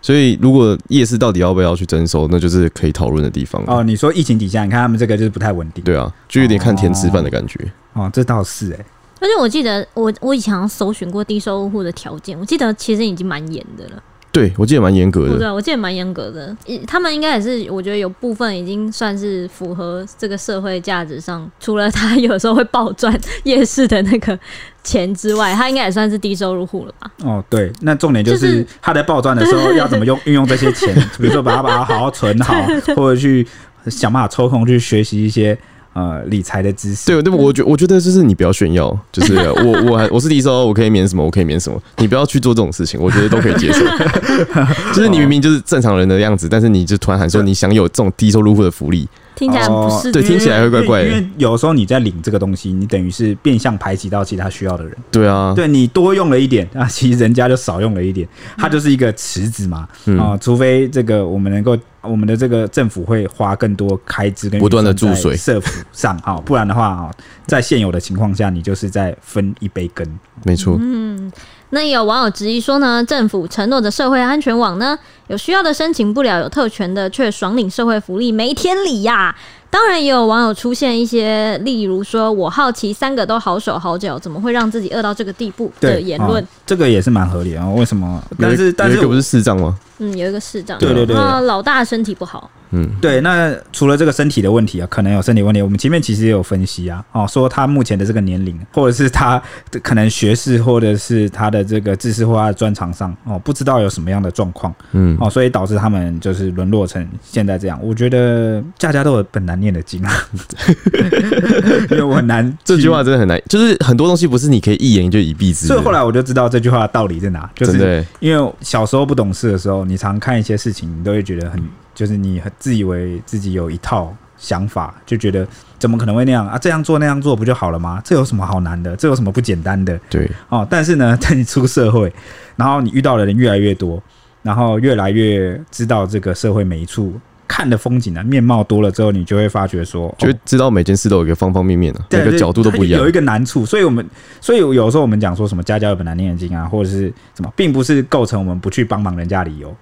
[0.02, 3.64] 所以如果夜市到底要不要去征收，那就是可以讨论的地方。
[3.66, 5.82] 哦，你说疫情底下，你看他们这个就是不太稳定。
[5.82, 7.58] 对啊，就有点看天吃饭的感觉。
[7.94, 8.86] 哦，哦，这倒是哎、欸。
[9.20, 14.02] 而且我记得我我以前好像搜寻过低收入户的条件，我记得其实已经蛮严的了。
[14.32, 15.38] 对，我记得蛮严格的。
[15.38, 16.56] 对，我记得蛮严格的。
[16.86, 23.14] 他们应该也是，我觉得有部分已经算是符合这个社会价值上，除了他有时候会暴赚
[23.44, 24.38] 夜市的那个
[24.82, 27.10] 钱之外，他应该也算是低收入户了吧？
[27.24, 32.54] 哦，对，那重点就是他在暴赚的时候要怎么用运用这些钱，比如说把它把它好好存好，
[32.96, 33.46] 或者去
[33.88, 35.58] 想办法抽空去学习一些。
[35.94, 37.06] 呃，理财的知识。
[37.06, 43.84] 对，对，我觉我觉得就是你不要炫耀，就是 我我还我是低收，我可以免什么，我可以免什么，你不要去做这种事情，我觉得都可以接受。
[44.94, 49.08] 就是你明明就是正常人的样子，但是你就突然喊说你享有这种低收入户的福利。
[49.34, 51.08] 听起来不是、哦、对，听起来会怪怪的。
[51.08, 54.94] 因为有时候你在领这个东西，你等于是变相排挤到其他需要的人。
[55.10, 58.28] 对啊，对你多用了一点啊，其实人家就少用了一点，
[58.58, 59.88] 它就是一个池子嘛。
[60.18, 67.10] 啊、除非这个我们能够，我们的这个政府会花更多开支跟不断的注水设伏上 哈，不然的话啊，
[67.46, 70.06] 在现有的情况下，你就是在分一杯羹。
[70.44, 70.76] 没错。
[70.80, 71.30] 嗯。
[71.74, 79.36] 那也有网友质疑说呢，政府承诺的社会安全网呢，有需要的申请不了，有特权的却爽领社会福利，没天理呀、啊！
[79.72, 87.66] 当然，也有网友出现一些，例如说我好奇三个都好手好脚，怎么会让自己饿到这个地步的言论、哦，这个也是蛮合理啊。
[87.70, 88.22] 为什么？
[88.38, 89.74] 但是，但是这个不是视障吗？
[89.98, 92.50] 嗯，有一个视障，对对对，老大身体不好。
[92.74, 95.60] 嗯，对，那除了这个身体的问题啊，可能有身体问题。
[95.60, 107.78] 我们前面其实也有分析啊，哦，说他目前的这个年龄，或者是他的可能学识，或者是他的这个知识或他的专长上，哦，不知道有什么样的状况，嗯，哦，所以导致他们就是沦落成现在这样。
[107.82, 110.12] 我觉得家家都有本难念的经啊，
[111.90, 115.66] 因为我很难， 这句话真的很难，就是很多东西不是你可以一言就以蔽之。
[115.66, 121.62] 所以后来我就知道这句话的道理在哪，就是因为小时候不懂事的时候，你常看一些事情，你都会觉得很。
[121.94, 125.46] 就是你很自以为自己有一套想法，就觉得
[125.78, 126.56] 怎么可能会那样啊？
[126.56, 128.00] 这样做那样做不就好了吗？
[128.02, 128.96] 这有什么好难的？
[128.96, 130.00] 这有什么不简单的？
[130.08, 130.66] 对哦。
[130.70, 132.10] 但是呢， 在你出社会，
[132.56, 134.02] 然后你遇到的人越来越多，
[134.40, 137.12] 然后越来越知道这个社会每一处
[137.52, 143.66] 看的风景啊，面貌多了之后，你就会发觉说，就会知道每件事都有一个方方面面啊，每个角度都不一样，有一个难处。
[143.66, 144.08] 所以我们，
[144.40, 149.76] 所以有时候我们讲说什么家家有本难念的经啊，或者是什么，并不是构成我们不去帮忙人家理由。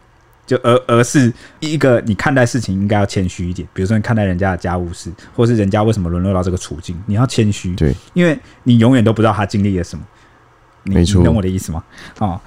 [0.47, 10.05] 就而而是一个你看待事情应该要谦虚一点，比如说你看待人家的家务事，或是人家为什么沦落到这个处境，你要谦虚，对，因为你永远都不知道他经历了什么，
[10.83, 11.85] 你没错，你懂我的意思吗？
[12.19, 12.41] 哦。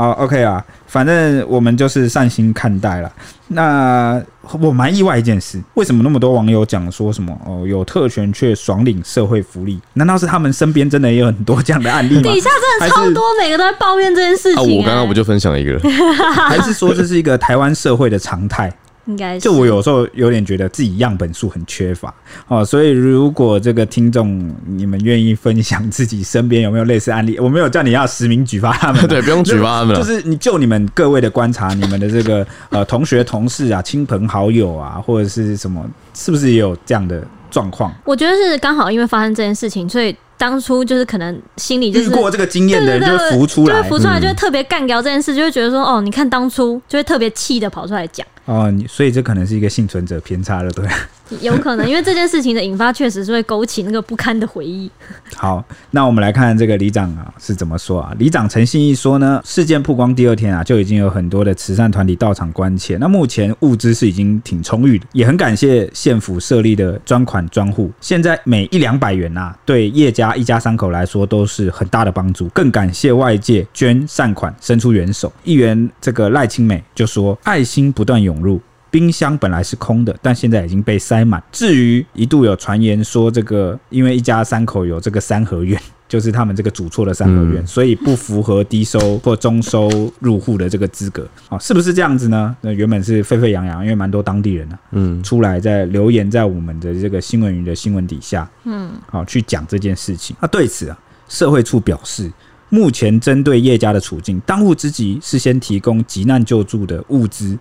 [0.00, 3.12] 好，OK 啊，反正我们就是善心看待了。
[3.48, 4.22] 那
[4.60, 9.78] 我蛮意外一件事，为什么那么多网友讲说什么哦，有特权却爽领社会福利？
[9.92, 12.22] 难道是他们身边真的也有很多这样的案例吗？
[12.32, 14.74] 底下真的超多，每个都在抱怨这件事情、欸。
[14.74, 15.80] 啊，我刚刚不就分享一个了？
[16.48, 18.72] 还是说这是一个台湾社会的常态？
[19.10, 22.14] 应该是，就我有时候有点觉得自己样本数很缺乏
[22.46, 37.92] 哦，所以如果这个听众你们愿意分享自己身边有没有类似案例，我没有叫你要实名举发他们， 对，不用举发他们，就是你就你们各位的观察，你们的这个呃同学、同事啊、亲朋好友啊，或者是什么，是不是也有这样的状况？
[38.04, 40.16] 我觉得是刚好因为发生这件事情，所以。
[40.40, 48.26] 当初就是可能心里就是遇过这个经验的人就会浮出来，就会浮出来，就会特别干掉这件事，就会觉得说，哦，你看当初就会特别气的跑出来讲。
[48.44, 50.86] 哦，你所以这可能是一个幸存者偏差了，对。
[51.40, 54.90] 有可能，因为这件事情的引发确实是会勾起那个不堪的回忆。
[55.36, 58.12] 好，那我们来看这个里长啊是怎么说啊？
[58.18, 62.96] 里长陈信义说呢，事件曝光第二天啊，就已经有很多的慈善团体到场关切。
[62.96, 67.88] 那目前物资是已经挺充裕的，也很感谢县府设立的专款专户。
[68.00, 72.48] 现在每一两百元啊，对叶家一家三口来说都是很大的帮助。
[72.48, 75.32] 更感谢外界捐善款，伸出援手。
[75.44, 78.60] 议员这个赖清美就说，爱心不断涌入。
[78.92, 81.40] 冰箱本来是空的，但现在已经被塞满。
[81.52, 89.88] 至于一度有传言说，这个因为一家三口有这个三合院， 就是他们这个主错的三合院，所以不符合低收或中收
[90.18, 92.56] 入户的这个资格啊，是不是这样子呢？
[92.62, 100.34] 那原本是沸沸扬扬，因为蛮多当地人呢，嗯，出来在留言在我们的这个新闻云的新闻底下，嗯，好去讲这件事情。
[100.40, 102.28] 那对此啊，社会处表示，
[102.70, 107.56] 目前针对叶家的处境，当务之急是先提供急难救助的物资。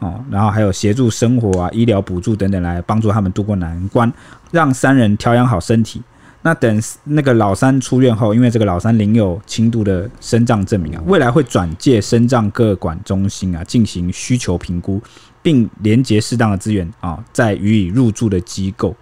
[0.00, 4.12] 哦，然后还有协助生活啊、医疗补助等等，来帮助他们渡过难关，
[4.50, 6.02] 让三人调养好身体。
[6.40, 15.02] 那等那个老三出院后，因为这个老三领有轻度的身障证明啊，未来会转介身障各管中心啊进行需求评估，
[15.42, 18.94] 并连接适当的资源啊，再予以入住的机构。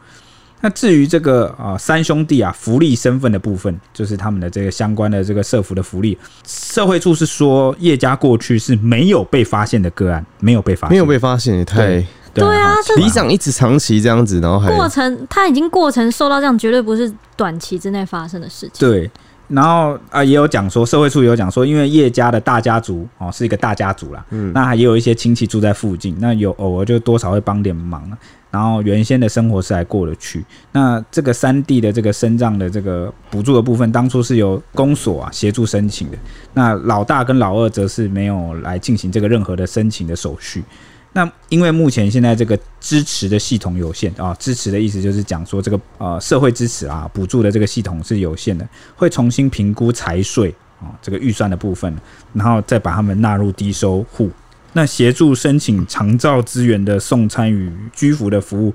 [0.62, 6.16] 那至于这个啊三兄弟啊福利身份的部分，就是他们的这个相关的这个社福的福利，
[6.46, 18.88] 社会处是说叶家过去是没有被发现的个案，没有被发现，没有被发现也太对，对啊，里长一直长期这样子，然后还过程他已经过程受到这样，绝对不是短期之内发生的事情。
[18.88, 19.10] 对，
[19.48, 28.10] 然后啊也有讲说社会处也有讲说，因为叶家的大家族哦是一个大家族啦，嗯，那还也有一些亲戚住在附近，那有偶尔就多少会帮点忙。
[28.56, 30.42] 然后原先的生活是还过得去，
[30.72, 36.16] 那这个三弟的这个身障的这个补助的部分，当初是由公所啊协助申请的，
[36.54, 40.64] 那老大跟老二则是没有来进行这个任何的申请的手续。
[41.12, 51.94] 那因为目前现在这个支持的系统有限啊，支持的意思就是讲说这个呃社会支持啊补助的这个系统是有限的，会重新评估财税啊这个预算的部分，
[52.32, 54.30] 然后再把他们纳入低收户。
[54.76, 58.74] 那协助申请长照资源的送餐与居服的服务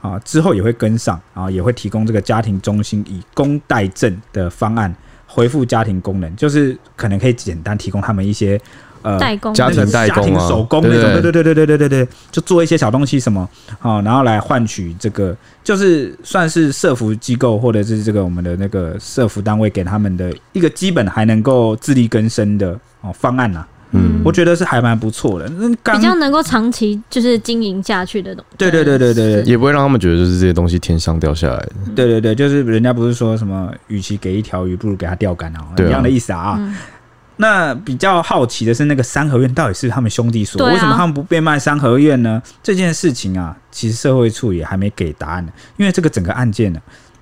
[0.00, 4.94] 啊，之后也会跟上啊，也会提供这个家庭中心以工代政的方案
[5.26, 8.58] 恢复家庭功能，就是可能可以简单提供他们一些
[9.02, 13.46] 呃代工家庭代工啊，手工那种，对对对对对对对对，就做一些小东西什么
[13.80, 23.66] 啊，然后来换取这个，就是算是社服机构或者是这个我们的那个社服单位给他们的一个基本还能够自力更生的哦方案呐。
[23.94, 25.48] 嗯，我觉得是还蛮不错的，
[25.84, 28.56] 比较能够长期就是经营下去的东西。
[28.58, 31.72] 对对对对对，也不会让他们觉得就是这些东西天上掉下来的。
[31.94, 36.56] 对对对，就是人家不是说什么，与其给一条鱼，不如给它钓竿啊，一样的意思啊。
[36.58, 36.74] 嗯、
[37.36, 42.42] 那比较好奇的是，那个三合院到底是他们兄弟所，为什么他们不变卖三合院呢？
[42.62, 46.80] 这件事情啊，其实社会处也还没给答案呢，因为这个整个案件呢。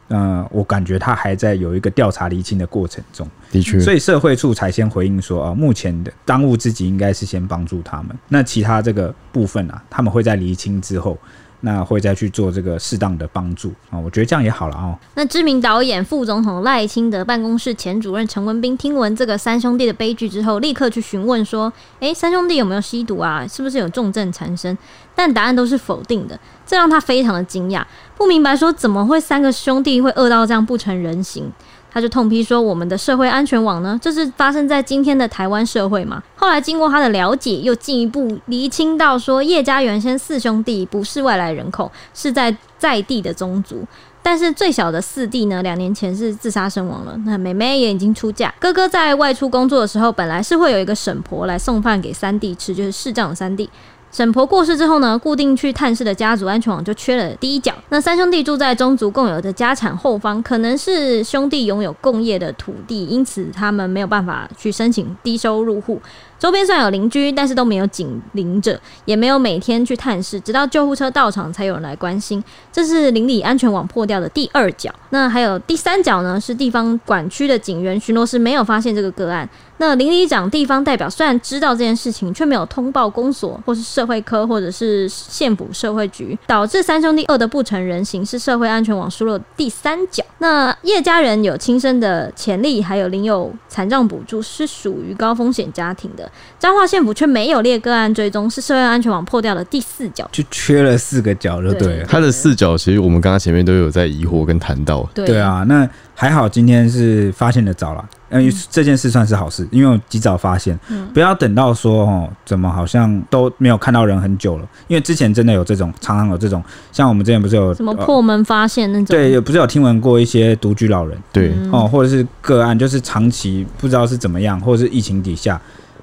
[0.08, 11.16] 嗯、呃，我感觉他还在有一个调查厘清的过程中，的确，所以社会处才先回应说啊、呃，目前的当务之急应该是先帮助他们，那其他这个部分啊，他们会在厘清之后。
[11.64, 14.98] 那会再去做这个适当的帮助啊，我觉得这样也好了啊。
[15.14, 23.46] 那知名导演、副总统赖清德办公室前主任陈文斌听闻这个三兄弟的悲剧之后，立刻去询问说：“诶，三兄弟有没有吸毒啊？
[23.46, 24.76] 是不是有重症缠身？”
[25.14, 27.82] 但答案都是否定的，这让他非常的惊讶，
[28.16, 31.50] 不明白说怎么会三个兄弟会饿到这样不成人形。
[31.94, 43.84] 他就痛批说：“我们的社会安全网呢，这是发生在今天的台湾社会嘛？”后来经过他的了解，又进一步厘清到说，叶家原先四兄弟不是外来人口，是在在地的宗族。
[44.22, 47.14] 但是最小的四弟呢，两年前是自杀身亡了。
[47.26, 53.68] 那妹妹也已经出嫁，哥哥在外出工作的时候，本来是会有一个婶婆来送饭给三弟吃，就是视障的三弟。
[54.12, 57.72] 沈婆过世之后呢，固定去探视的家族安全网就缺了第一角。
[57.88, 65.98] 那三兄弟住在宗族共有的家产后方，可能是兄弟拥有共业的土地，因此他们没有办法去申请低收入户。
[66.42, 72.42] 周边虽然有邻居，但是都没有警铃着，也没有每天去探视，直到救护车到场才有人来关心。
[72.72, 74.92] 这是邻里安全网破掉的第二角。
[75.10, 76.40] 那还有第三角呢？
[76.40, 79.48] 是地方管区的警员巡逻时没有发现这个个案。
[79.76, 90.24] 那邻里长、地方代表虽然知道这件事情，却没有通报公所或是社会科或者是县府社会局，导致三兄弟饿得不成人形，是社会安全网疏漏第三角。
[90.38, 96.30] 那叶家人有轻生的潜力，还有领有残障补助，是属于高风险家庭的。
[96.58, 102.06] 彰化县府却没有列个案追踪，是社会安全网破掉的第四角，就缺了四个角，就对了。
[102.06, 105.02] 它的四角其实我们刚刚前面都有在疑惑跟谈到。
[105.12, 125.60] 对，对啊，那还好今天是发现的早了，嗯，这件事算是好事，因为我及早发现，嗯，不要等到说哦，怎么好像都没有看到人很久了，因为之前真的有这种，常常有这种，像我们之前不是有什么破门发现那种，对，也不是有听闻过一些独居老人，对，哦，或者是个案，就是长期不知道是怎么样，或者是疫情底下。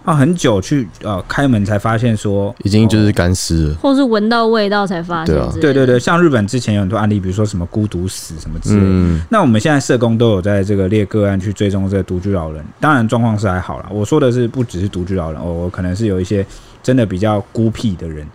[0.10, 5.36] 啊，很久去呃开门才发现说已经就是干尸了，或是闻到味道才发现。
[5.36, 8.88] 对啊，对对对，像日本之前有很多案例，比如说什么孤独死什么之类的。
[8.88, 9.22] 嗯。
[9.30, 13.86] 那我们现在社工都有在这个列个案去追踪这个独居老人，当然状况是还好啦。
[13.92, 16.44] 我说的是不只是独居老人，我可能是有一些
[16.82, 18.26] 真的比较孤僻的人。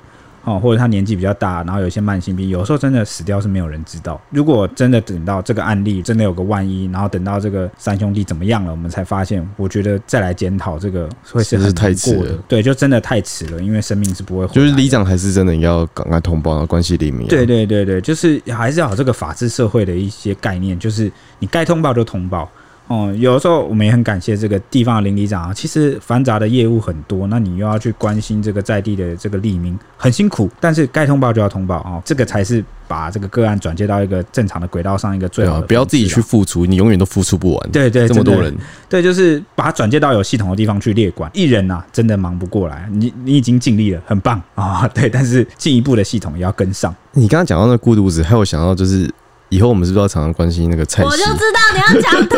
[0.44, 4.20] 哦，或者他年纪比较大，然后有一些慢性病，有时候真的死掉是没有人知道。
[4.30, 12.38] 如果真的等到这个案例真的有个万一，然后等到这个三兄弟怎么样了，我们才发现，我觉得再来检讨这个会是太迟了。
[12.46, 14.46] 对，就真的太迟了，因为生命是不会。
[14.48, 17.26] 就是里长还是真的要赶快通报，然后关系里面。
[17.28, 22.50] 对对对对，就是还是要有这个法治社会的一些概念，就是你该通报就通报。
[22.86, 25.54] 哦，有的时候我们也很感谢这个地方的邻里长啊。
[25.54, 30.50] 其实繁杂的业务很多，那你又要去关心这个在地的这个利民，很辛苦。
[30.60, 35.66] 但是该通报就要通报啊，哦，这个才是把这个个案转接到一个正常的轨道上一个最好的。
[35.66, 37.70] 不要自己去付出，你永远都付出不完。
[37.70, 38.54] 对对，这么多人，
[38.86, 41.30] 对，就是把它转接到有系统的地方去列管。
[41.32, 42.86] 一人呐，真的忙不过来。
[42.92, 44.90] 你你已经尽力了，很棒啊，哦。
[44.92, 46.94] 对，但是进一步的系统也要跟上。
[47.12, 49.10] 你刚刚讲到那孤独子，还有想到就是。
[49.54, 51.08] 以后我们是不是要常常关心那个蔡西？
[51.08, 52.36] 我就知道你要讲他，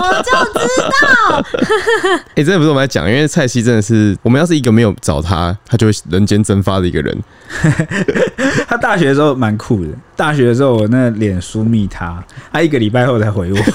[0.00, 1.44] 我就知道。
[2.28, 7.14] 哎、欸，真的不是我们来讲，因为蔡西真的是，我们要是一个没有找他，他就会人间蒸发的一个人。
[8.66, 13.58] 他大学的时候蛮酷的，大学的时候我那脸书密他，他一个礼拜后才回我。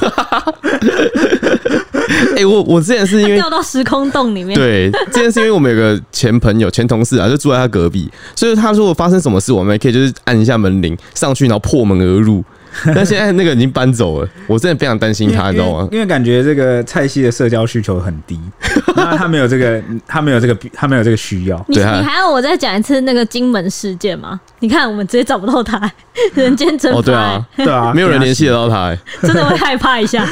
[2.31, 4.57] 哎、欸，我我之前是因为掉到时空洞里面。
[4.57, 12.43] 对，之前是因为我们有个前朋友、前同事啊，就住在他隔壁，所以他说我发生什么事，我们也可以就是按一下门铃上去，然后破门而入。
[12.95, 15.87] 但现在那个已经搬走了，我真的非常担心他，你知道吗？
[15.91, 18.39] 因为感觉这个蔡西的社交需求很低，
[18.95, 21.65] 那他没有这个，他没有这个，他没有这个需要。
[21.67, 24.39] 你你还要我再讲一次那个金门事件吗？
[24.59, 25.91] 你看我们直接找不到他，
[26.35, 26.99] 人间蒸发。
[26.99, 30.27] 哦，对啊，对啊，没有人联系得到他，真的会害怕一下。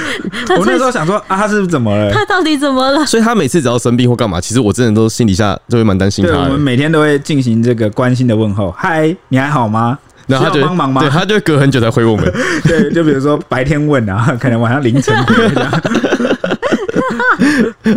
[0.57, 2.11] 我那时候想说啊，他是不是怎么了？
[2.11, 3.05] 他到底怎么了？
[3.05, 6.37] 所以他每次只要生病或干嘛，其实我真的都心底下就会蛮担心他。
[6.37, 9.97] 我们每天都会进行这个关心的问候，嗨，你还好吗？
[10.27, 11.01] 然后他就帮忙吗？
[11.01, 12.31] 对，他就隔很久才回我们。
[12.63, 15.35] 对，就比如说白天问啊， 可能晚上凌晨回。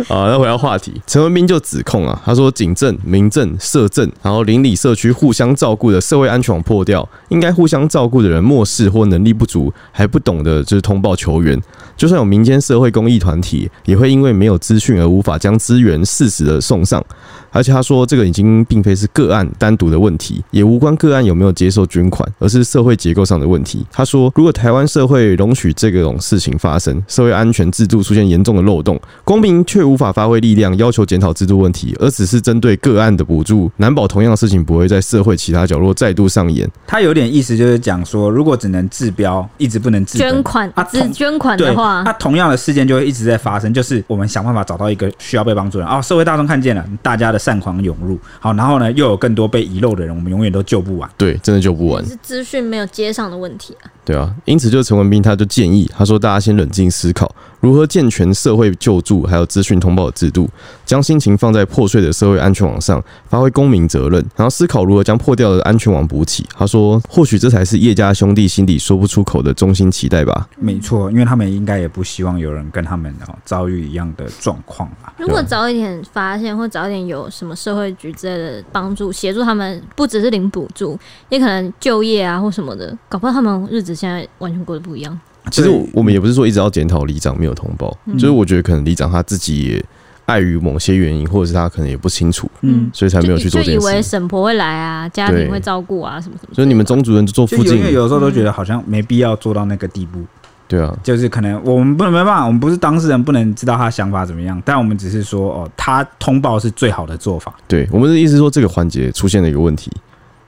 [0.07, 11.59] 好，那回到话题，陈文斌就指控啊，他说警政、民政、社政，然后邻里社区互相照顾的社会安全网破掉，应该互相照顾的人漠视或能力不足，还不懂得就是通报求援。
[11.97, 17.03] 就算有民间社会公益团体，也会因为没有资讯而无法将资源适时的送上。
[17.51, 23.85] 而且他说，这个已经并非是个案单独的问题，也无关个案有没有接受捐款，而是社会结构上的问题。
[23.91, 36.69] 他说，如果台湾社会容许这种事情发生，社会安全制度出现严重的漏洞，公民却无法发挥力量要求检讨制度问题，而只是针对个案的补助，难保同样的事情不会在社会其他角落再度上演。
[36.87, 43.73] 他有点意思，就是讲说，如果只能治标，一直不能治捐款，啊，只捐款的话，那同样的事件就会一直在发生。
[43.73, 47.40] 就是我们想办法找到一个需要被帮助的人，哦，社会大众看见了，大家的。
[47.41, 51.09] 善狂涌入，好，然后呢，又有更多被遗漏的人，我们永远都救不完。
[51.17, 52.05] 对，真的救不完。
[52.05, 53.89] 是资讯没有接上的问题啊。
[54.05, 60.49] 对啊，因此就陈文斌他就建议，他说大家先冷静思考，如何健全社会救助还有资讯通报的制度，
[60.83, 66.45] 将心情放在破碎的社会安全网上，发挥公民责任，然后思考如何将破掉的安全网补起。
[66.57, 70.49] 他说，或许这才是叶家兄弟心里说不出口的衷心期待吧。
[70.57, 73.13] 没错，因为他们应该也不希望有人跟他们
[73.45, 75.13] 遭遇一样的状况吧。
[75.17, 80.97] 如果早一点发现，或早一点有什么社会局之类的帮助协助他们，不只是领补助，
[81.29, 85.19] 也可能就业啊或什么的，搞不好他们日子现在完全过得不一样。
[85.49, 89.85] 其实我们也不是说一直要检讨里长没有通报，就是我觉得可能里长他自己也
[90.27, 93.79] 碍于某些原因，或者是他可能也不清楚，嗯，所以才没有去做这件事。
[93.79, 96.53] 就以为婶婆会来啊，家庭会照顾啊，什么什么。
[96.53, 100.19] 所以你们宗族人就做附近，因为有时候都觉得好像没必要做到那个地步。
[100.67, 107.53] 对啊，就是可能我们不能没办法，我们不是当事人，不能知道他想法怎么样，但我们只是说哦，他通报是最好的做法。
[107.67, 109.91] 对，我们的意思是说这个环节出现了一个问题。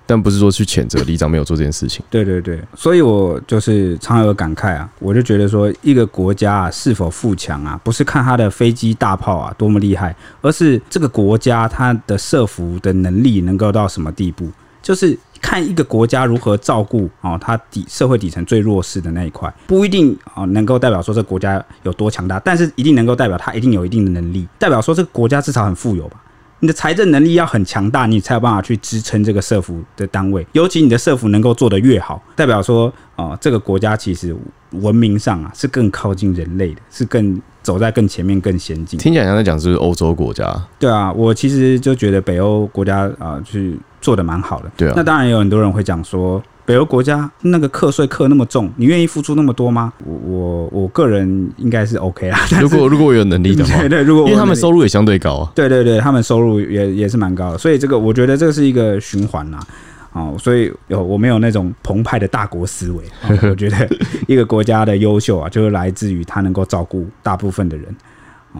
[0.05, 2.03] 但不是说去谴责里长没有做这件事情。
[2.09, 14.49] 对对对，所以我就是常有感慨啊，我就觉得说，一个国家啊是否富强啊，不是看他的飞机大炮啊多么厉害，而是这个国家它的设伏的能力能够到什么地步，
[14.81, 26.17] 就是看一个国家如何照顾哦，它底社会底层最弱势的那一块，不一定啊能够代表说这个国家有多强大，但是一定能够代表它一定有一定的能力，代表说这个国家至少很富有吧。
[26.63, 30.47] 你的财政能力要很强大，你才有办法去支撑这个社服的单位。
[30.53, 32.85] 尤其你的社服能够做得越好，代表说，
[33.17, 34.33] 哦、呃，这个国家其实
[34.71, 38.97] 文明上啊是更靠近人类的，是更走在更前面、更先进。
[38.97, 40.55] 听起来像在讲是欧洲国家。
[40.79, 44.71] 对啊，我其实就觉得北欧国家啊，去、呃、做的蛮好的。
[44.77, 46.41] 对啊，那当然也有很多人会讲说。
[46.65, 49.91] 北欧国家那个课税课那么重，你愿意付出那么多吗？
[50.05, 52.39] 我我我个人应该是 OK 啦。
[52.61, 55.51] 如果如果我有能力的话， 对对，如果因为他们收入也相对高啊。
[55.53, 59.59] 对对对，他们收入也也是蛮高的，所以这个我觉得这是一个循环呐。
[60.13, 63.03] 哦，所以有我没有那种澎湃的大国思维。
[63.49, 63.89] 我觉得
[64.27, 67.87] 一个国家的优秀啊，就是来自于他能够照顾大部分的人。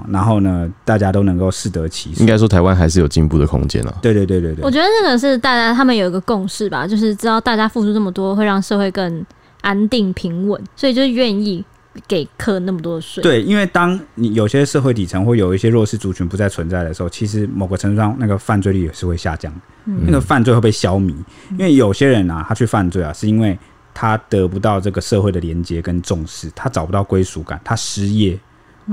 [0.10, 2.22] 然后呢，大家都能够适得其所。
[2.22, 3.94] 应该说，台湾还是有进步的空间啊。
[4.02, 9.26] 对对对对对，我觉得这个是大家他们有一个共识吧，就是知道大家付出这么多，会让社会更
[9.62, 11.64] 安定平稳，所以就愿意
[12.08, 13.22] 给课那么多的税。
[13.22, 19.54] 对，因为当你有些社会底层或有一些弱势族群不再存在的时候，其实某个程度上，那个犯罪率也是会下降，
[19.86, 21.14] 嗯、那个犯罪会被消弭。
[21.52, 23.58] 因为有些人啊，他去犯罪啊，是因为
[23.94, 28.40] 他得不到这个社会的连接跟重视，他找不到归属感，他失业。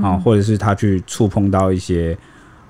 [0.01, 2.17] 啊，或者是他去触碰到一些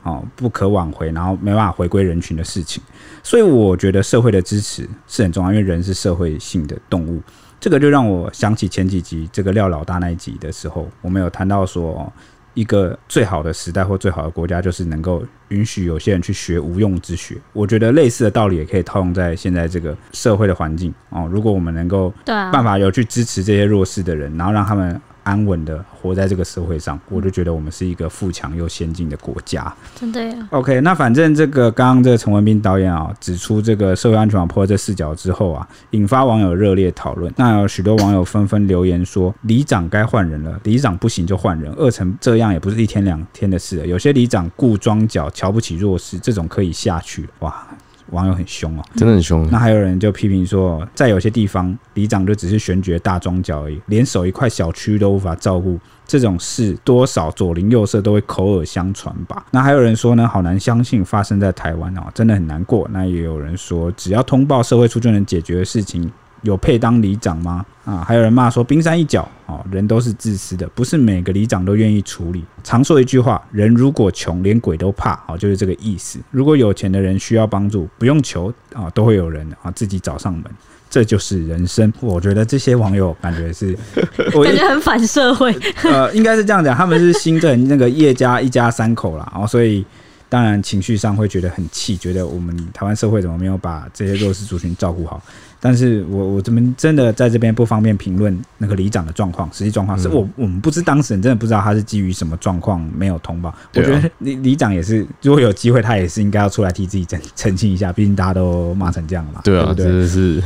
[0.02, 2.82] 啊不可挽回，然后没办法回归人群的事情，
[3.22, 7.22] 所以我觉得社会的支持是很重要，因为人是社会性的动物。
[7.60, 12.12] 这个就让我想起前几集这个廖老大那一集的时候，我们有谈到说，
[12.56, 17.38] 一个最好的时代或最好的国家，就是能够允许有些人去学无用之学。
[17.54, 21.30] 我觉得类似的道理也可以套用在现在这个社会的环境哦。
[21.32, 25.00] 如果我们能够办法有去支持这些弱势的人，然后让他们。
[25.24, 29.74] 安稳的活在这个社会上，我就觉得我们是一个富强又先进的国家。
[29.96, 30.48] 真的呀。
[30.52, 37.32] OK，那反正这个刚刚这个陈文斌导演啊，指出这个社会安全网破这视角之后啊，引发网友热烈讨论。
[37.38, 43.86] 那有许多网友纷纷留言说，里长该换人了，里长不行就换人，饿成这样也不是一天两天的事了。
[43.86, 47.28] 有些里长顾庄脚，瞧不起弱势，这种可以下去。
[47.40, 47.66] 哇。
[48.12, 49.48] 网友很凶哦，真的很凶。
[49.52, 59.46] 那还有人就批评说，在有些地方，里长就只是选举大庄脚而已，连守一块小区都无法照顾，这种事多少左邻右舍都会口耳相传吧。
[59.52, 62.88] 那还有人说呢，好难相信发生在台湾哦，真的很难过。
[62.92, 66.12] 那也有人说，只要通报社会处就能解决的事情。
[66.42, 67.66] 有配当里长吗？
[67.84, 72.44] 啊，还有人骂说冰山一角哦，人都是自私的，不是每个里长都愿意处理。
[72.64, 76.20] 常说一句话，人如果穷，连鬼都怕，哦，就是这个意思。
[76.30, 80.44] 如果有钱的人需要帮助，不用求啊，都会有人啊自己找上门，
[80.90, 81.92] 这就是人生。
[82.00, 83.76] 我觉得这些网友感觉是，
[84.36, 85.52] 我感觉很反社会。
[85.84, 89.84] 呃，应该是这样讲，他们是新政那个叶家一家三口啦，哦，所以。
[90.30, 95.22] 当然，情绪上会觉得很气，觉得我们台湾社会怎么没有把这些弱势族群照顾好？
[95.62, 103.54] 但是我我这边真的在这边不方便评论那个里长的状况，实际状况是我我们不知当事人真的不知道他是基于什么状况没有通报。
[103.76, 109.42] 我觉得里里长也是，如果有机会，他也是应该要出来替自己澄澄清一下，毕竟大家都骂成这样了嘛。
[109.44, 110.08] 对啊，对不对？
[110.08, 110.44] 是。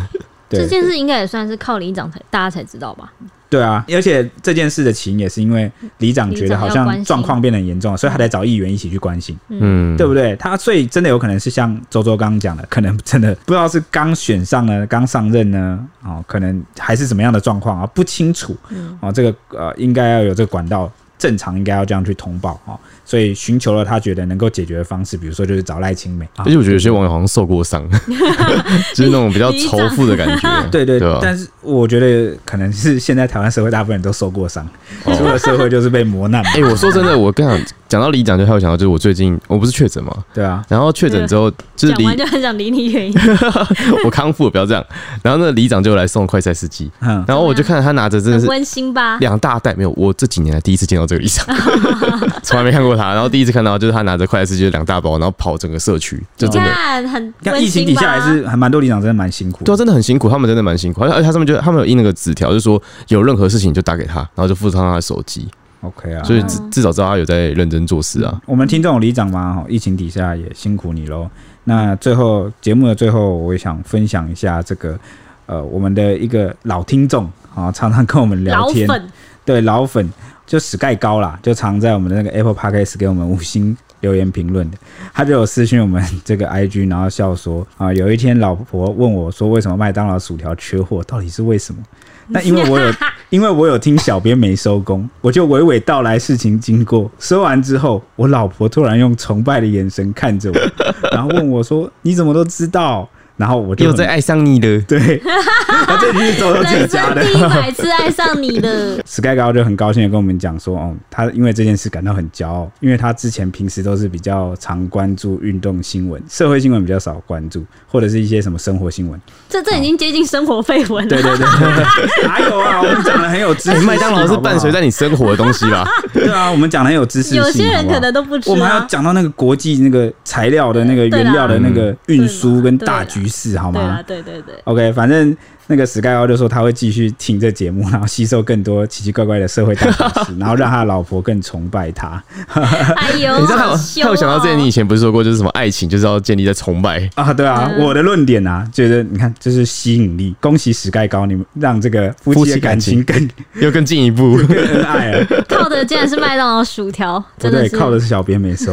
[0.47, 3.11] 这件事应该也算是靠里长才大家才知道吧？
[3.49, 10.35] 对啊，而且这件事的起因也是因为里长觉得好像状况变得很严重，所以他才找议员一起去关心，嗯，对不对？
[10.37, 18.55] 他所以真的有可能是像周周刚刚讲的，可能真的不知道是刚选上呢，刚上任呢，哦，可能还是什么样的状况啊，不清楚，
[18.99, 22.77] 哦，这个呃，应该要有这个管道正常应该要这样去通报啊。
[23.03, 26.27] 所以寻求了他觉得能够解决的方式，比如说就是找赖清美。
[26.37, 27.87] 而且我觉得有些网友好像受过伤，
[28.95, 30.49] 就是那种比较仇富的感觉。
[30.71, 34.67] 对对对，但是我觉得可能是现在台湾社会大部分人都受过伤，
[35.03, 36.43] 出了社会就是被磨难。
[36.43, 40.11] 哎，我说真的，我刚讲讲到里长，就还有想到就是我最近我不是确诊嘛？
[40.33, 40.63] 对啊。
[40.67, 43.37] 然后确诊之后，就是讲完就很想离你远一点。
[44.03, 44.83] 我康复了，不要这样。
[45.21, 46.91] 然后那个里长就来送快筛试剂，
[47.27, 49.91] 然后我就看到他拿着真的是温馨吧，两大袋没有。
[49.95, 51.45] 我这几年来第一次见到这个里长，
[52.41, 52.95] 从来没看过。
[52.95, 56.69] 他，然后第一次看到就是他拿着快递司机两大包，然后跑整个社区，就真的
[57.09, 57.33] 很。
[57.43, 61.03] 看疫情底下还是还蛮多里长真的蛮辛苦，对啊，真的很辛苦，他们真的蛮辛苦。
[61.03, 65.47] 而且他上面就他们有印那个纸条，就说有任何事情就打给他，然后就附上他的手机。
[65.85, 68.41] OK 啊，所以至至少知道他有在认真做事啊。
[68.45, 71.29] 我们听众里长嘛，疫情底下也辛苦你喽。
[71.63, 74.97] 那最后节目的最后，我也想分享一下这个
[75.45, 78.99] 呃，我们的一个老听众啊，常常跟我们聊天，老
[79.43, 80.09] 对老粉。
[80.47, 84.77] 就史盖高啦，就常在我们的那个 Apple Podcast 给我们五星留言评论的，
[85.11, 91.81] 他就有私讯我们这个 IG，然后笑说啊，有一天老婆问我说，为什么麦当劳薯条缺货，到底是为什么？
[92.29, 92.91] 那因为我有，
[93.29, 97.09] 因为我有听小编没收工，我就娓娓道来事情经过。
[97.19, 103.07] 说完之后，我老婆突然用崇拜的眼神看着我，然后问我说，你怎么都知道？
[103.37, 105.19] 然后我就又在爱上你了， 对，
[105.67, 107.21] 他这句是周周自己加的。
[107.23, 119.19] 第一百次爱上你了，Sky 高就很高兴的跟我们讲说，哦，他因为这件事感到很骄傲，因为他之前平时都是比较常关注运动新闻，社会新闻比较少关注，或者是一些什么生活新闻。
[119.49, 121.09] 这这已经接近生活绯闻了。
[121.09, 122.81] 对对对，哪有啊？
[122.81, 123.79] 我们讲的很有知识。
[123.81, 125.85] 麦当劳是伴随在你生活的东西吧？
[126.13, 127.37] 对啊，我们讲的很有知识性。
[127.37, 128.53] 有些人可能都不知道。
[128.53, 133.24] 我们还要讲到那个国际那个材料的那个原料的那个运输跟大局。
[133.29, 134.01] 是好吗？
[134.05, 135.35] 对对对，OK，反正
[135.67, 142.21] 那个 Sky 高就说他会继续听这节目，然后吸收更多奇奇怪怪的社会大小事， 然后让他的老婆更崇拜他。
[142.95, 144.55] 哎呦， 你知道他有想到这些？
[144.55, 147.33] 你以前不是说过，就是什么爱情就是要建立在崇拜啊？
[147.33, 150.35] 对啊，我的论点啊，觉得你看就是吸引力。
[150.39, 155.25] 恭喜 Sky 高，你们让这个夫妻的感情更又更进一步，更恩爱了。
[155.47, 158.71] 靠的竟然是麦当劳薯条，真的对，靠的是小编没收。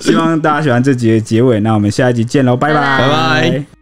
[0.00, 2.74] 希望大家喜欢这集的结尾，那我们下一集见喽，拜拜。
[2.74, 3.77] 拜拜。